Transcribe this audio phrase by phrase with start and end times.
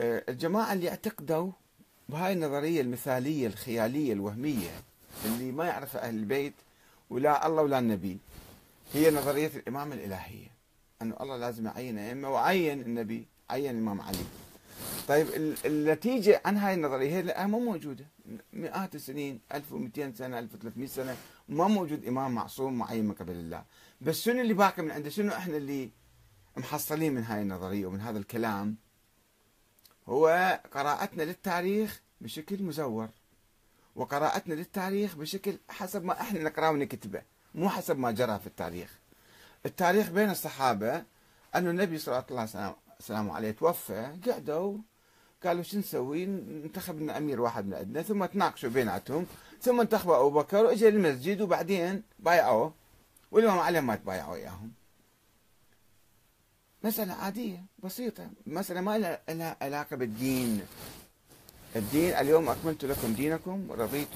[0.00, 1.52] آه، الجماعة اللي اعتقدوا
[2.08, 4.70] بهاي النظرية المثالية الخيالية الوهمية
[5.24, 6.54] اللي ما يعرفها أهل البيت
[7.10, 8.18] ولا الله ولا النبي
[8.94, 10.56] هي نظرية الإمامة الإلهية.
[11.02, 14.24] أنه الله لازم يعين أئمة وعين النبي عين الإمام علي.
[15.08, 15.26] طيب
[15.64, 18.06] النتيجة عن هاي النظرية هي مو موجودة.
[18.52, 21.16] مئات السنين 1200 سنة 1300 سنة
[21.48, 23.64] ما موجود إمام معصوم معين من قبل الله.
[24.00, 25.90] بس شنو اللي باقي من عنده؟ شنو إحنا اللي
[26.56, 28.76] محصلين من هاي النظرية ومن هذا الكلام؟
[30.08, 33.08] هو قراءتنا للتاريخ بشكل مزور
[33.96, 37.22] وقراءتنا للتاريخ بشكل حسب ما إحنا نقرأه ونكتبه
[37.54, 38.98] مو حسب ما جرى في التاريخ.
[39.66, 41.04] التاريخ بين الصحابة
[41.56, 44.78] أنه النبي صلى الله عليه وسلم عليه توفى قعدوا
[45.44, 49.26] قالوا شو نسوي؟ ننتخب لنا أمير واحد من عندنا ثم تناقشوا بيناتهم
[49.60, 52.74] ثم انتخبوا أبو بكر وإجا المسجد وبعدين بايعوه
[53.30, 54.72] والإمام علي ما تبايعوا إياهم.
[56.86, 58.30] مسألة عادية بسيطة.
[58.46, 60.60] مسألة ما لها علاقة بالدين.
[61.76, 64.08] الدين اليوم أكملت لكم دينكم ورضيت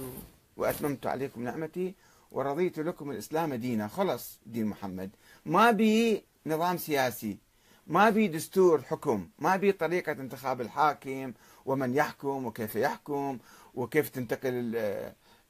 [0.56, 1.94] وأتممت عليكم نعمتي
[2.32, 3.88] ورضيت لكم الإسلام دينا.
[3.88, 5.10] خلص دين محمد.
[5.46, 7.38] ما بي نظام سياسي
[7.86, 11.32] ما بي دستور حكم ما بي طريقة انتخاب الحاكم
[11.66, 13.38] ومن يحكم وكيف يحكم
[13.74, 14.76] وكيف تنتقل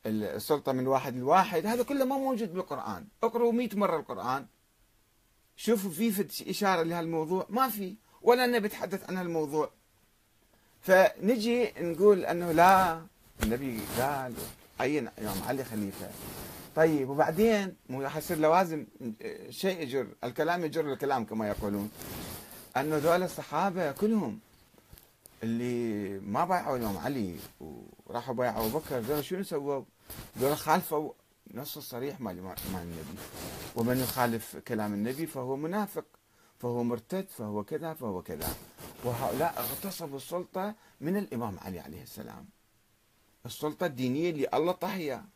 [0.07, 1.67] السلطة من واحد لواحد.
[1.67, 3.07] هذا كله ما موجود بالقرآن.
[3.23, 4.47] اقرأوا مئة مرة القرآن.
[5.61, 7.47] شوفوا في إشارة لهالموضوع.
[7.49, 9.71] ما في ولا النبي تحدث عن هالموضوع.
[10.83, 13.03] فنجي نقول أنه لا
[13.43, 14.35] النبي قال
[14.81, 16.11] عين إمام علي خليفة.
[16.77, 18.87] طيب وبعدين مو يصير لوازم
[19.51, 21.91] شيء يجر الكلام يجر الكلام كما يقولون.
[22.77, 24.39] أنه ذول الصحابة كلهم
[25.43, 27.37] اللي ما بايعوا الإمام علي
[28.07, 29.83] وراحوا بايعوا أبو بكر ذول شنو سووا؟
[30.39, 31.13] ذول خالفوا
[31.55, 32.39] نص الصريح مال
[32.75, 33.19] النبي.
[33.77, 36.05] ومن يخالف كلام النبي فهو منافق
[36.59, 38.55] فهو مرتد فهو كذا فهو كذا.
[39.05, 42.49] وهؤلاء اغتصبوا السلطة من الإمام علي عليه السلام.
[43.47, 45.29] السلطة الدينية اللي الله طهيها.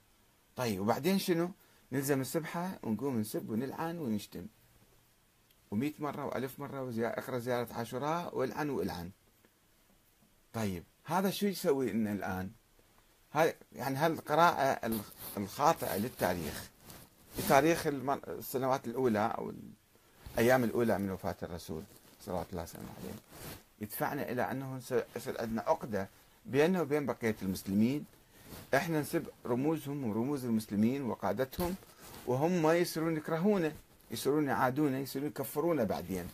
[0.56, 1.50] طيب وبعدين شنو؟
[1.92, 4.46] نلزم السبحة ونقوم نسب ونلعن ونشتم
[5.70, 9.10] ومئة مرة وألف مرة اقرأ زيارة عاشوراء والعن والعن.
[10.52, 12.50] طيب هذا شو يسوي لنا الآن؟
[13.72, 14.90] يعني هالقراءة
[15.36, 16.68] الخاطئة للتاريخ.
[17.38, 17.86] لتاريخ
[18.28, 19.52] السنوات الأولى أو
[20.36, 21.82] الأيام الأولى من وفاة الرسول
[22.24, 23.14] صلى الله عليه
[23.80, 24.80] يدفعنا إلى أنه
[25.16, 26.08] يصير عندنا عقدة
[26.46, 28.04] بيننا وبين بقية المسلمين.
[28.74, 31.74] إحنا نسب رموزهم ورموز المسلمين وقادتهم
[32.26, 33.72] وهم ما يصيرون يكرهونا
[34.10, 36.28] يصيرون يعادونا يصيرون يكفرونا بعدين.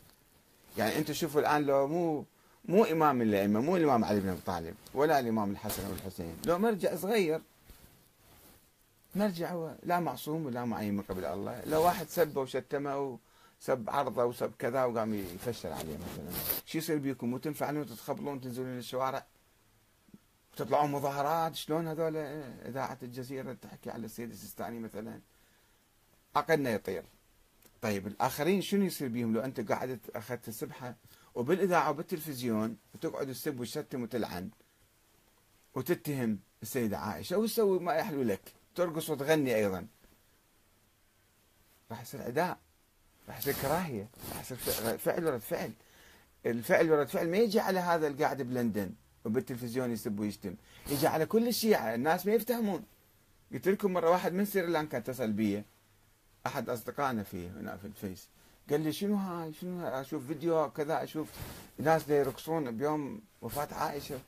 [0.78, 2.24] يعني أنتم شوفوا الآن لو مو
[2.65, 6.37] مو إمام من الائمه مو الإمام علي بن أبي طالب ولا الإمام الحسن أو الحسين.
[6.47, 7.41] لو مرجع صغير
[9.15, 11.62] مرجع هو لا معصوم ولا معين من قبل الله.
[11.65, 13.19] لو واحد سبه وشتمه
[13.60, 16.31] وسب عرضه وسب كذا وقام يفشل عليه مثلا.
[16.66, 19.27] شو يصير بيكم؟ وتنفعلون تتخبلون تنزلون الشوارع
[20.56, 22.16] تطلعون مظاهرات؟ شلون هذول؟
[22.66, 25.21] إذاعة الجزيرة تحكي على السيد السيستاني مثلا.
[26.37, 27.04] عقلنا يطير.
[27.82, 30.94] طيب الآخرين شنو يصير بيهم لو أنت قاعد أخذت السبحة؟
[31.34, 34.50] وبالإذاعة وبالتلفزيون وتقعد تسب وتشتم وتلعن
[35.74, 38.41] وتتهم السيدة عائشة وتسوي ما يحلو لك.
[38.74, 39.86] ترقص وتغني أيضا.
[41.91, 42.58] راح يصير عداء
[43.28, 44.56] راح يصير كراهية راح يصير
[44.98, 45.72] فعل ورد فعل.
[46.47, 48.92] الفعل ورد فعل ما يجي على هذا القاعد بلندن
[49.24, 50.54] وبالتلفزيون يسب ويشتم.
[50.88, 52.84] يجي على كل الشيعة الناس ما يفتهمون.
[53.52, 55.64] قلت لكم مرة واحد من سريلانكا اتصل بي
[56.46, 58.28] أحد أصدقائنا في هنا في الفيس.
[58.70, 61.28] قال لي شنو هاي؟ شنو هاي؟ أشوف فيديو كذا أشوف
[61.78, 64.18] ناس يرقصون بيوم وفاة عائشة.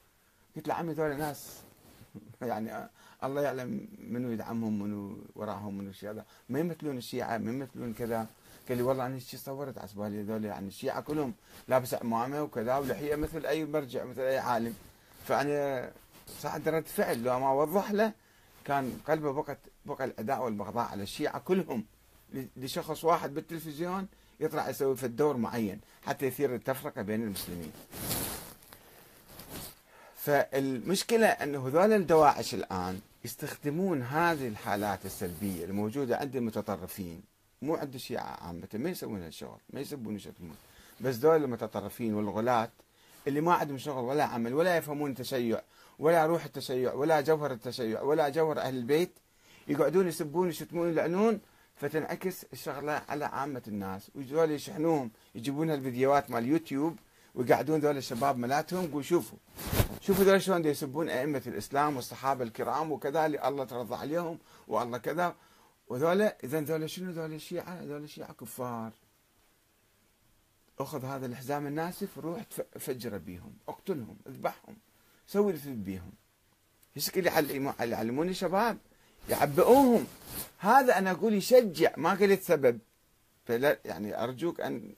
[0.56, 1.60] قلت له عمي ذول ناس.
[2.42, 2.88] يعني
[3.24, 8.26] الله يعلم منو يدعمهم منو وراهم منو الشيء هذا ما يمثلون الشيعة ما يمثلون كذا.
[8.68, 11.34] قال لي والله أنا شي صورت على بالي هذول يعني الشيعة كلهم
[11.68, 14.74] لابس عمامة وكذا ولحية مثل أي مرجع مثل أي عالم.
[15.28, 15.90] فأنا
[16.40, 17.22] صعد رد فعل.
[17.22, 18.12] لو ما اوضح له
[18.64, 21.84] كان قلبه بقت بقى الأداء والبغضاء على الشيعة كلهم.
[22.56, 24.06] لشخص واحد بالتلفزيون
[24.41, 27.72] يطلع يسوي في الدور معين حتى يثير التفرقة بين المسلمين.
[30.17, 37.23] فالمشكلة أنه هذول الدواعش الآن يستخدمون هذه الحالات السلبية الموجودة عند المتطرفين.
[37.62, 40.56] مو عند الشيعة عامة ما يسوون هالشغل ما يسبون يشتمون
[41.00, 42.69] بس دول المتطرفين والغلاة
[43.28, 45.62] اللي ما عندهم شغل ولا عمل ولا يفهمون التشيع
[45.99, 49.11] ولا روح التشيع ولا جوهر التشيع ولا جوهر أهل البيت
[49.69, 51.40] يقعدون يسبون يشتمون يلعنون
[51.82, 54.11] فتنعكس الشغلة على عامة الناس.
[54.14, 56.99] وذول يشحنوهم يجيبون الفيديوهات مال يوتيوب
[57.34, 59.38] ويقعدون ذول الشباب ملاتهم يقول شوفوا
[60.00, 64.38] شوفوا ذول شلون يسبون أئمة الإسلام والصحابة الكرام وكذا اللي الله ترضى عليهم
[64.69, 65.34] والله كذا.
[65.88, 68.93] وذولا إذا ذولا شنو؟ ذولا الشيعة ذولا الشيعة كفار.
[70.78, 72.43] أخذ هذا الحزام الناسف روح
[72.78, 74.76] فجر بيهم اقتلهم اذبحهم
[75.26, 76.12] سوي اللي بيهم.
[76.96, 77.26] يشكل
[77.81, 78.78] يعلمون الشباب
[79.28, 80.06] يعبئوهم.
[80.58, 82.78] هذا أنا أقول يشجع ما قلت سبب.
[83.44, 84.94] فلا يعني أرجوك أن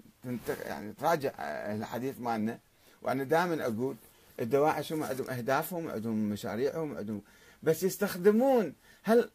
[0.66, 1.32] يعني تراجع
[1.74, 2.58] الحديث مالنا.
[3.02, 3.96] وأنا دائما أقول
[4.40, 7.22] الدواعش هم عندهم أهدافهم عندهم مشاريعهم عندهم
[7.62, 9.30] بس يستخدمون هل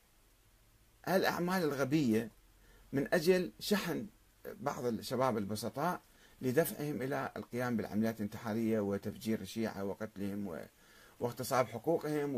[1.05, 2.31] هالاعمال الغبية
[2.93, 4.05] من أجل شحن
[4.59, 6.01] بعض الشباب البسطاء
[6.41, 10.67] لدفعهم إلى القيام بالعمليات الانتحارية وتفجير الشيعة وقتلهم
[11.19, 12.35] واغتصاب حقوقهم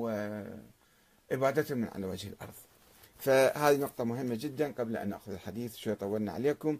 [1.31, 2.54] وابادتهم من على وجه الأرض.
[3.18, 6.80] فهذه نقطة مهمة جدا قبل أن نأخذ الحديث شوي طولنا عليكم